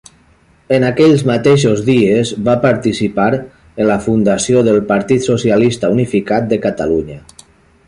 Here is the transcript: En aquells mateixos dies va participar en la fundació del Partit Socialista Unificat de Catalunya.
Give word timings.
En 0.77 0.85
aquells 0.85 1.23
mateixos 1.31 1.83
dies 1.89 2.31
va 2.47 2.55
participar 2.63 3.27
en 3.39 3.87
la 3.91 3.99
fundació 4.07 4.65
del 4.69 4.81
Partit 4.95 5.29
Socialista 5.29 5.95
Unificat 5.99 6.51
de 6.55 6.63
Catalunya. 6.69 7.23